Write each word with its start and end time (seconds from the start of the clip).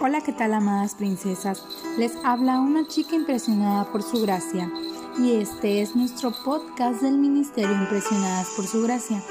Hola, 0.00 0.20
¿qué 0.20 0.32
tal 0.32 0.52
amadas 0.52 0.94
princesas? 0.96 1.64
Les 1.96 2.12
habla 2.24 2.60
una 2.60 2.86
chica 2.86 3.16
impresionada 3.16 3.90
por 3.90 4.02
su 4.02 4.20
gracia 4.20 4.70
y 5.18 5.36
este 5.36 5.80
es 5.80 5.96
nuestro 5.96 6.30
podcast 6.44 7.00
del 7.00 7.16
Ministerio 7.16 7.72
Impresionadas 7.72 8.48
por 8.54 8.66
su 8.66 8.82
gracia. 8.82 9.22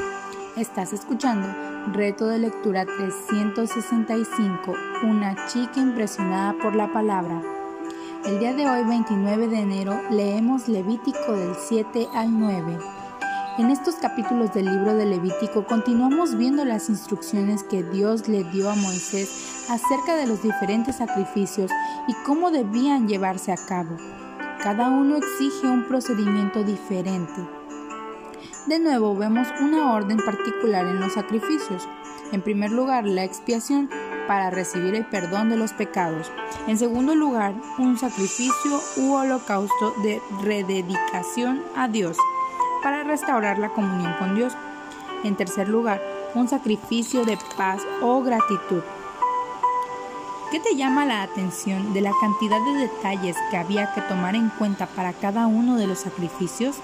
Estás 0.58 0.92
escuchando 0.92 1.48
Reto 1.94 2.28
de 2.28 2.40
Lectura 2.40 2.86
365, 2.86 4.74
una 5.04 5.46
chica 5.48 5.79
impresionada 5.79 6.55
por 6.62 6.75
la 6.75 6.91
palabra. 6.91 7.39
El 8.25 8.39
día 8.39 8.53
de 8.53 8.67
hoy, 8.67 8.83
29 8.83 9.49
de 9.49 9.60
enero, 9.60 10.01
leemos 10.10 10.67
Levítico 10.67 11.33
del 11.33 11.55
7 11.55 12.07
al 12.15 12.39
9. 12.39 12.79
En 13.60 13.69
estos 13.69 13.94
capítulos 13.96 14.51
del 14.55 14.65
libro 14.65 14.96
de 14.96 15.05
Levítico 15.05 15.67
continuamos 15.67 16.35
viendo 16.35 16.66
las 16.66 16.89
instrucciones 16.89 17.62
que 17.62 17.84
Dios 17.84 18.27
le 18.27 18.44
dio 18.45 18.71
a 18.71 18.75
Moisés 18.75 19.52
acerca 19.70 20.16
de 20.16 20.27
los 20.27 20.41
diferentes 20.41 20.98
sacrificios 20.98 21.72
y 22.08 22.13
cómo 22.26 22.52
debían 22.52 23.08
llevarse 23.08 23.52
a 23.52 23.58
cabo. 23.58 23.98
Cada 24.62 24.90
uno 24.90 25.17
exige 25.17 25.67
un 25.67 25.84
procedimiento 25.84 26.63
diferente. 26.63 27.48
De 28.68 28.80
nuevo 28.80 29.16
vemos 29.16 29.48
una 29.59 29.94
orden 29.94 30.18
particular 30.18 30.85
en 30.85 31.02
los 31.02 31.13
sacrificios. 31.13 31.88
En 32.31 32.41
primer 32.41 32.71
lugar, 32.71 33.05
la 33.05 33.23
expiación 33.23 33.90
para 34.27 34.49
recibir 34.49 34.95
el 34.95 35.05
perdón 35.05 35.49
de 35.49 35.57
los 35.57 35.73
pecados. 35.73 36.32
En 36.68 36.77
segundo 36.77 37.13
lugar, 37.13 37.54
un 37.77 37.98
sacrificio 37.98 38.80
u 38.98 39.13
holocausto 39.13 39.93
de 40.02 40.21
rededicación 40.41 41.62
a 41.76 41.90
Dios 41.90 42.18
para 42.82 43.04
restaurar 43.04 43.59
la 43.59 43.70
comunión 43.70 44.13
con 44.18 44.35
Dios. 44.35 44.54
En 45.26 45.35
tercer 45.35 45.68
lugar, 45.68 46.02
un 46.34 46.48
sacrificio 46.48 47.26
de 47.26 47.38
paz 47.57 47.82
o 48.02 48.21
gratitud. 48.21 48.82
¿Qué 50.53 50.59
te 50.59 50.75
llama 50.75 51.03
la 51.03 51.23
atención 51.23 51.93
de 51.93 52.02
la 52.02 52.12
cantidad 52.21 52.63
de 52.63 52.81
detalles 52.81 53.35
que 53.49 53.57
había 53.57 53.91
que 53.95 54.02
tomar 54.02 54.35
en 54.35 54.49
cuenta 54.49 54.85
para 54.85 55.12
cada 55.12 55.48
uno 55.48 55.77
de 55.77 55.87
los 55.87 56.01
sacrificios? 56.01 56.76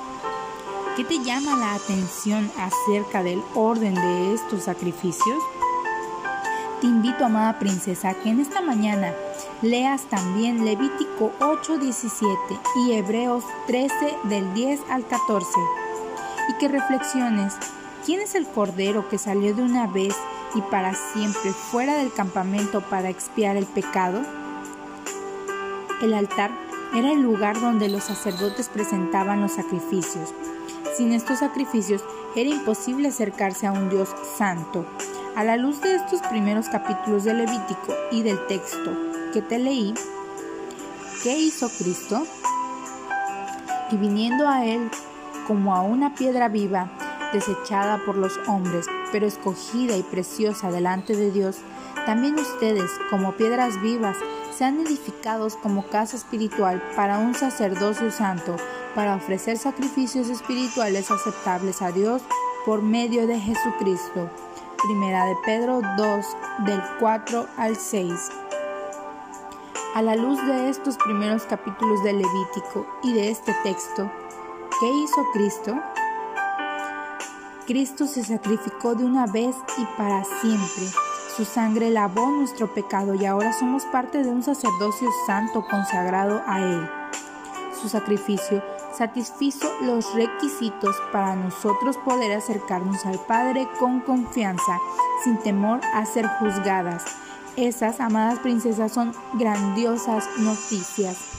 ¿Qué 0.96 1.04
te 1.04 1.20
llama 1.20 1.56
la 1.56 1.76
atención 1.76 2.50
acerca 2.58 3.22
del 3.22 3.44
orden 3.54 3.94
de 3.94 4.34
estos 4.34 4.64
sacrificios? 4.64 5.38
Te 6.82 6.88
invito, 6.88 7.24
amada 7.24 7.60
princesa, 7.60 8.16
que 8.16 8.30
en 8.30 8.40
esta 8.40 8.62
mañana 8.62 9.14
leas 9.62 10.02
también 10.06 10.66
Levítico 10.66 11.32
8:17 11.40 12.60
y 12.88 12.94
Hebreos 12.94 13.44
13 13.68 14.18
del 14.24 14.52
10 14.56 14.80
al 14.90 15.06
14 15.06 15.48
y 16.50 16.54
que 16.58 16.70
reflexiones, 16.70 17.54
¿quién 18.04 18.20
es 18.20 18.34
el 18.34 18.48
Cordero 18.48 19.08
que 19.10 19.20
salió 19.20 19.54
de 19.54 19.62
una 19.62 19.86
vez 19.86 20.16
y 20.56 20.62
para 20.62 20.94
siempre 20.94 21.52
fuera 21.52 21.96
del 21.96 22.12
campamento 22.12 22.82
para 22.82 23.10
expiar 23.10 23.58
el 23.58 23.66
pecado? 23.66 24.22
El 26.02 26.14
altar 26.14 26.52
era 26.96 27.12
el 27.12 27.22
lugar 27.22 27.60
donde 27.60 27.90
los 27.90 28.06
sacerdotes 28.06 28.70
presentaban 28.70 29.42
los 29.42 29.54
sacrificios. 29.54 30.34
Sin 30.98 31.14
estos 31.14 31.40
sacrificios 31.40 32.04
era 32.36 32.50
imposible 32.50 33.10
acercarse 33.10 33.68
a 33.68 33.72
un 33.72 33.90
Dios 33.90 34.10
santo. 34.38 34.86
A 35.36 35.44
la 35.44 35.58
luz 35.58 35.82
de 35.82 35.96
estos 35.96 36.22
primeros 36.24 36.68
capítulos 36.70 37.24
de 37.24 37.34
Levítico 37.34 37.94
y 38.12 38.24
del 38.24 38.46
texto 38.48 38.92
que 39.34 39.42
te 39.42 39.60
leí, 39.60 39.94
¿qué 41.24 41.38
hizo 41.38 41.70
Cristo? 41.70 42.24
Y 43.92 43.98
viniendo 43.98 44.48
a 44.48 44.66
él 44.66 44.90
como 45.48 45.76
a 45.76 45.82
una 45.82 46.16
piedra 46.16 46.48
viva, 46.48 46.90
desechada 47.34 48.04
por 48.06 48.18
los 48.18 48.38
hombres, 48.48 48.88
pero 49.12 49.26
escogida 49.26 49.96
y 49.96 50.04
preciosa 50.04 50.72
delante 50.72 51.16
de 51.16 51.32
Dios, 51.32 51.58
también 52.06 52.36
ustedes, 52.36 52.92
como 53.10 53.34
piedras 53.34 53.82
vivas, 53.82 54.18
sean 54.56 54.80
edificados 54.80 55.56
como 55.56 55.88
casa 55.88 56.18
espiritual 56.18 56.82
para 56.96 57.20
un 57.20 57.34
sacerdocio 57.36 58.12
santo, 58.12 58.56
para 58.96 59.16
ofrecer 59.16 59.58
sacrificios 59.58 60.30
espirituales 60.30 61.12
aceptables 61.12 61.82
a 61.82 61.92
Dios 61.92 62.22
por 62.66 62.82
medio 62.82 63.28
de 63.28 63.40
Jesucristo. 63.40 64.30
Primera 64.84 65.26
de 65.26 65.36
Pedro 65.46 65.82
2, 65.98 66.26
del 66.66 66.82
4 67.00 67.48
al 67.58 67.76
6. 67.76 68.14
A 69.96 70.02
la 70.02 70.16
luz 70.16 70.46
de 70.46 70.70
estos 70.70 70.98
primeros 70.98 71.44
capítulos 71.44 72.04
del 72.04 72.18
Levítico 72.18 72.86
y 73.04 73.14
de 73.14 73.32
este 73.32 73.54
texto, 73.64 74.10
¿Qué 74.80 74.88
hizo 74.88 75.26
Cristo? 75.34 75.76
Cristo 77.70 78.08
se 78.08 78.24
sacrificó 78.24 78.96
de 78.96 79.06
una 79.06 79.28
vez 79.28 79.56
y 79.78 79.86
para 79.96 80.24
siempre. 80.24 80.86
Su 81.38 81.46
sangre 81.46 81.92
lavó 81.92 82.32
nuestro 82.32 82.74
pecado 82.74 83.14
y 83.14 83.28
ahora 83.28 83.54
somos 83.54 83.86
parte 83.86 84.24
de 84.24 84.30
un 84.30 84.42
sacerdocio 84.42 85.08
santo 85.28 85.64
consagrado 85.70 86.42
a 86.48 86.62
Él. 86.62 86.90
Su 87.80 87.88
sacrificio 87.88 88.64
satisfizo 88.98 89.72
los 89.84 90.16
requisitos 90.16 90.96
para 91.12 91.36
nosotros 91.36 91.96
poder 91.98 92.36
acercarnos 92.36 93.06
al 93.06 93.20
Padre 93.20 93.70
con 93.80 94.00
confianza, 94.00 94.80
sin 95.24 95.38
temor 95.38 95.80
a 95.94 96.08
ser 96.08 96.28
juzgadas. 96.40 97.06
Esas, 97.56 98.00
amadas 98.00 98.40
princesas, 98.40 98.92
son 98.92 99.14
grandiosas 99.34 100.28
noticias. 100.40 101.39